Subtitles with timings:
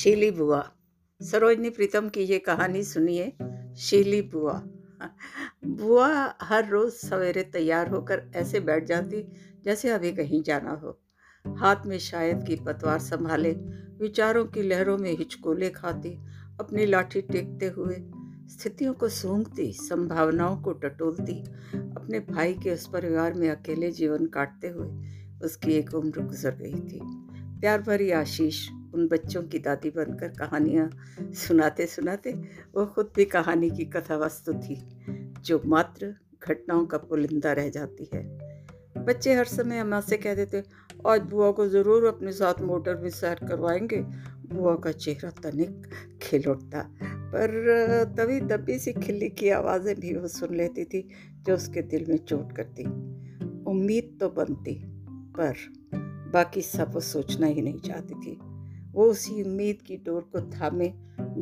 [0.00, 0.72] शीली बुआ।
[1.22, 3.32] सरोजनी, प्रीतम की ये कहानी सुनिए,
[3.76, 4.62] शीली बुआ।
[5.64, 9.32] बुआ हर रोज सवेरे तैयार होकर ऐसे बैठ जाती
[9.64, 11.00] जैसे अभी कहीं जाना हो।
[11.46, 13.52] हाथ में शायद की पतवार संभाले,
[14.00, 16.18] विचारों की लहरों में हिचकोले खाती,
[16.60, 17.96] अपनी लाठी टेकते हुए
[18.46, 24.68] स्थितियों को सूंघती, संभावनाओं को टटोलती, अपने भाई के उस परिवार में अकेले जीवन काटते
[24.68, 24.88] हुए
[25.44, 27.00] उसकी एक उम्र गुजर गई थी।
[27.60, 30.88] प्यार भरी आशीष उन बच्चों की दादी बनकर कहानियाँ
[31.36, 32.32] सुनाते सुनाते
[32.74, 34.82] वो खुद भी कहानी की कथा वस्तु थी,
[35.44, 38.22] जो मात्र घटनाओं का पुलिंदा रह जाती है।
[39.04, 40.62] बच्चे हर समय अम्मा से कह देते,
[41.06, 44.00] आज बुआ को ज़रूर अपने साथ मोटर में सैर करवाएँगे।
[44.50, 45.86] बुआ का चेहरा तनिक
[46.22, 51.08] खिल उठता, पर तभी दबी सी खिल्ली की आवाज़ें भी वो सुन लेती थी,
[51.46, 52.84] जो उसके दिल में चोट करती।
[53.70, 54.74] उम्मीद तो बनती,
[55.38, 55.54] पर
[56.32, 58.38] बाकी सब वो सोचना ही नहीं चाहती थी।
[58.92, 60.92] वो उसी उम्मीद की डोर को थामे,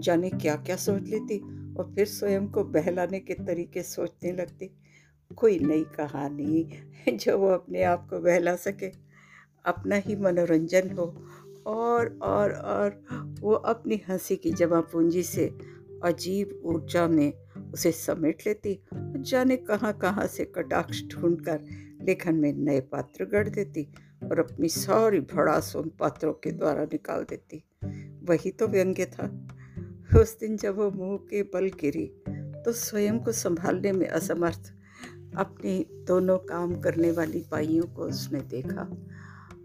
[0.01, 1.39] जाने क्या क्या सोच लेती
[1.75, 4.71] और फिर स्वयं को बहलाने के तरीके सोचने लगती।
[5.37, 6.81] कोई नई कहानी
[7.13, 8.93] जो वो अपने आप को बहला सके,
[9.65, 11.25] अपना ही मनोरंजन हो
[11.67, 13.05] और और और
[13.41, 15.59] वो अपनी हँसी की जमा पूंजी से
[16.05, 17.33] अजीब ऊर्जा में
[17.73, 21.61] उसे समेट लेती जाने कहाँ कहाँ से कटाक्ष ढूंढकर
[22.03, 23.89] लेखन में नए पात्र गढ़ देती।
[24.31, 27.63] और अपनी सारी भड़ास उन पात्रों के द्वारा निकाल देती।
[28.25, 29.49] वही तो व्यंग्य था।
[30.21, 32.07] उस दिन जब वो मुँह के बल गिरी
[32.65, 34.73] तो स्वयं को संभालने में असमर्थ
[35.37, 38.89] अपनी दोनों काम करने वाली पाइयों को उसने देखा।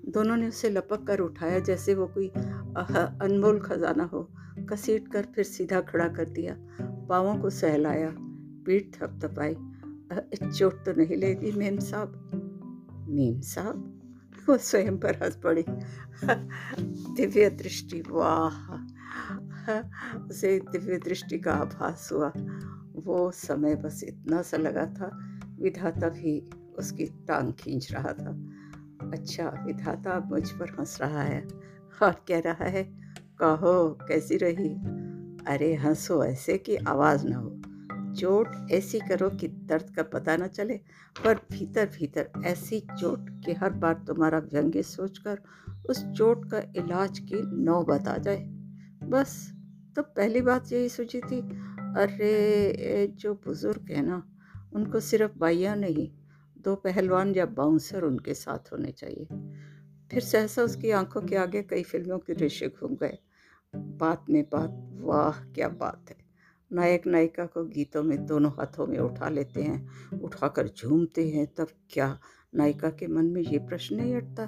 [0.06, 4.30] दोनों ने उसे लपक कर उठाया जैसे वो कोई अनमोल खजाना हो।
[4.69, 6.56] कसीट कर फिर सीधा खड़ा कर दिया।
[7.09, 8.14] पाँवों को सहलाया।
[8.66, 9.56] पीठ थपथपाई
[10.52, 13.06] चोट तो नहीं लेगी मेम साहब?
[13.09, 13.93] मेम साहब?
[14.50, 15.66] वो स्वयं पर हंस पड़ी।
[17.16, 18.72] दिव्य दृष्टि, वाह।
[20.18, 22.31] उसे दिव्य दृष्टि का आभास हुआ।
[22.96, 28.50] वो समय बस इतना सा लगा था, विधाता भी उसकी टांग खींच रहा था।
[29.09, 31.48] अच्छा विधाता मुझ पर हंस रहा है।
[32.03, 32.84] और कह रहा है,
[33.40, 34.70] कहो, कैसी रही?
[35.48, 37.62] अरे, हंसो ऐसे कि आवाज़ ना हो।
[38.16, 40.78] चोट ऐसी करो कि दर्द का पता न चले,
[41.24, 45.40] पर भीतर भीतर ऐसी चोट कि हर बार तुम्हारा व्यंग्य सोचकर
[45.90, 48.41] उस चोट का इलाज की नौबत आ जाए।
[49.03, 49.53] बस
[49.96, 51.40] तो पहली बात यही सोची थी,
[51.97, 54.23] अरे जो बुज़ुर्ग है ना,
[54.73, 56.09] उनको सिर्फ़ बाइया नहीं,
[56.57, 59.28] दो पहलवान या बाउंसर उनके साथ होने चाहिए।
[60.12, 63.18] फिर सहसा उसकी आँखों के आगे कई फ़िल्मों के दृश्य घूम गए।
[63.75, 66.22] बात में बात, वाह, क्या बात है।
[66.73, 71.67] नायक नायिका को गीतों में दोनों हाथों में उठा लेते हैं, उठाकर झूमते हैं, तब
[71.89, 72.17] क्या
[72.56, 74.44] नायिका के मन में ये प्रश्न नहीं उठता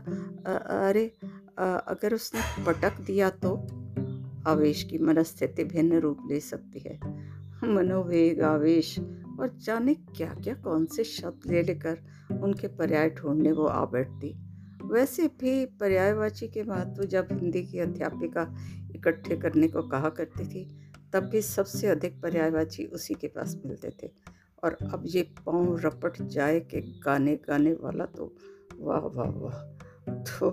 [0.80, 1.06] अरे
[1.58, 3.56] अगर उसने पटक दिया तो?
[4.48, 7.00] आवेश की मनस्थिति भिन्न रूप ले सकती है।
[7.66, 11.98] मनोवेग, आवेश और जाने क्या क्या कौन से शब्द ले लेकर
[12.44, 14.34] उनके पर्याय ढूँढने वो आ बैठती।
[14.84, 18.48] वैसे भी पर्यायवाची के महत्व जब हिंदी की अध्यापिका
[18.96, 20.64] इकट्ठे करने को कहा करती थी
[21.16, 24.12] तब भी सबसे अधिक पर्यायवाची उसी के पास मिलते थे।
[24.64, 28.34] और अब ये पाँव रपट जाए के गाने गाने वाला तो
[28.80, 29.60] वाह वाह वाह।
[30.10, 30.50] तो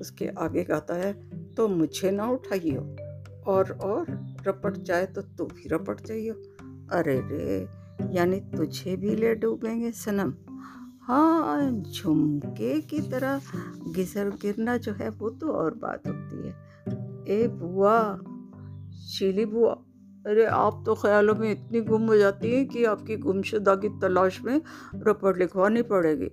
[0.00, 1.12] उसके आगे गाता है
[1.54, 2.80] तो मुझे ना उठाइयो।
[3.46, 4.06] और और
[4.46, 6.34] रपट जाए तो तू भी रपट जाइयो।
[6.92, 7.68] अरे रे,
[8.14, 10.34] यानी तुझे भी ले डूबेंगे सनम।
[11.02, 13.40] हाँ झुमके की तरह
[13.94, 16.54] गिसर गिरना जो है वो तो और बात होती है।
[17.28, 17.98] ए बुआ
[19.06, 19.76] शीली बुआ
[20.26, 24.42] अरे, आप तो ख्यालों में इतनी गुम हो जाती हैं कि आपकी गुमशुदा की तलाश
[24.42, 24.62] में
[24.94, 26.30] रपट लिखवानी पड़ेगी।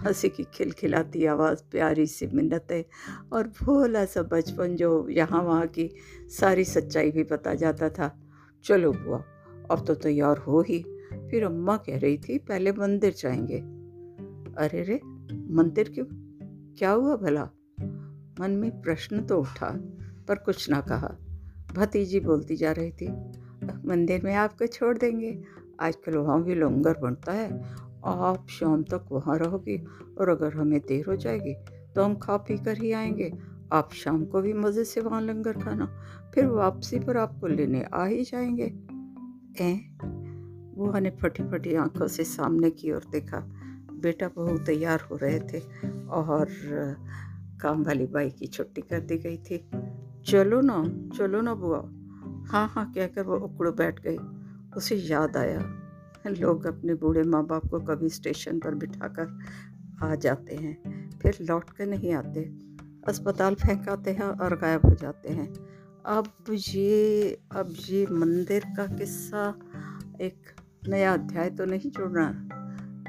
[0.00, 2.84] हँसी की खिलखिलाती आवाज़, प्यारी सी मिन्नत
[3.32, 5.90] और भोला सा बचपन जो यहाँ वहाँ की
[6.28, 8.20] सारी सच्चाई भी पता जाता था।
[8.64, 9.24] चलो बुआ,
[9.70, 10.84] अब तो तैयार हो ही।
[11.30, 13.58] फिर अम्मा कह रही थी, पहले मंदिर जाएँगे।
[14.58, 15.00] अरे रे,
[15.54, 16.06] मंदिर क्यों?
[16.78, 17.44] क्या हुआ भला?
[18.40, 19.70] मन में प्रश्न तो उठा,
[20.28, 21.16] पर कुछ ना कहा।
[21.74, 23.08] भतीजी बोलती जा रही थी,
[23.86, 25.38] मंदिर में आपको छोड़ देंगे।
[25.80, 27.48] आजकल वहाँ भी लंगर बनता है।
[28.06, 29.76] आप शाम तक वहाँ रहोगी
[30.20, 31.54] और अगर हमें देर हो जाएगी
[31.94, 33.32] तो हम खा पी कर ही आएँगे।
[33.72, 35.86] आप शाम को भी मज़े से वहाँ लंगर खाना,
[36.34, 38.72] फिर वापसी पर आपको लेने आ ही जाएँगे।
[39.60, 39.72] ए
[40.76, 43.38] वो ने फटी फटी आँखों से सामने की ओर देखा।
[43.94, 45.58] बेटा बहू तैयार हो रहे थे
[46.10, 46.48] और
[47.62, 49.56] काम वाली बाई की छुट्टी कर दी गई थी।
[50.26, 50.82] चलो ना
[51.16, 51.78] चलो ना बुआ।
[52.50, 54.16] हाँ हाँ कहकर वो उकड़ो बैठ गई।
[54.76, 55.60] उसे याद आया,
[56.28, 59.38] लोग अपने बूढ़े माँ बाप को कभी स्टेशन पर बिठाकर
[60.02, 62.40] आ जाते हैं, फिर लौट कर नहीं आते।
[63.08, 65.52] अस्पताल फेंक आते हैं और गायब हो जाते हैं।
[66.06, 69.48] अब ये अब ये मंदिर का किस्सा
[70.20, 70.54] एक
[70.88, 72.30] नया अध्याय तो नहीं जोड़ना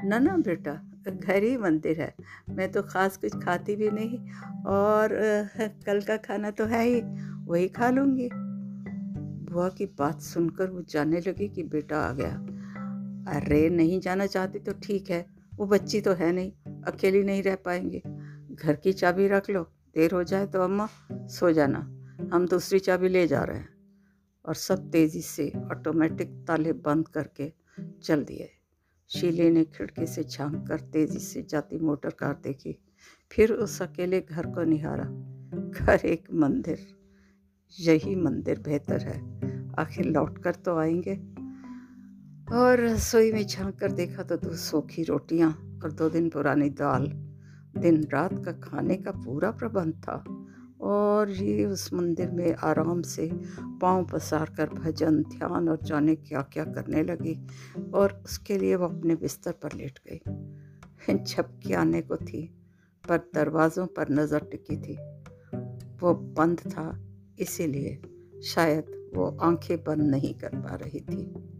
[0.04, 0.72] ना ना बेटा
[1.10, 2.14] घर ही मंदिर है।
[2.50, 4.18] मैं तो ख़ास कुछ खाती भी नहीं
[4.66, 5.08] और
[5.86, 7.00] कल का खाना तो है ही,
[7.44, 12.34] वही खा लूँगी। बुआ की बात सुनकर वो जाने लगी कि बेटा आ गया।
[13.36, 16.52] अरे, नहीं जाना चाहती तो ठीक है, वो बच्ची तो है नहीं,
[16.82, 18.02] अकेली नहीं रह पाएँगे।
[18.54, 19.62] घर की चाबी रख लो,
[19.94, 21.78] देर हो जाए तो अम्मा, सो जाना,
[22.32, 23.68] हम दूसरी चाबी ले जा रहे हैं।
[24.44, 27.52] और सब तेज़ी से ऑटोमेटिक ताले बंद करके
[28.02, 28.50] चल दिए।
[29.08, 32.78] शीले ने खिड़की से झाँक कर तेज़ी से जाती मोटर कार देखी।
[33.32, 35.04] फिर उस अकेले घर को निहारा।
[35.70, 36.78] घर एक मंदिर,
[37.80, 39.40] यही मंदिर बेहतर है।
[39.78, 41.14] आखिर लौट कर तो आएँगे।
[42.56, 47.06] और रसोई में झाँक कर देखा तो दो सूखी रोटियाँ और दो दिन पुरानी दाल।
[47.80, 50.24] दिन रात का खाने का पूरा प्रबंध था।
[50.84, 53.30] और ये उस मंदिर में आराम से
[53.80, 57.38] पाँव पसार कर भजन, ध्यान और जाने क्या क्या करने लगी
[57.94, 60.20] और उसके लिए वो अपने बिस्तर पर लेट गई।
[61.14, 62.42] झपकी आने को थी,
[63.04, 64.96] पर दरवाज़ों पर नज़र टिकी थी।
[66.00, 67.04] वो बंद था,
[67.38, 68.00] इसीलिए
[68.44, 71.53] शायद वो आँखें बंद नहीं कर पा रही थी।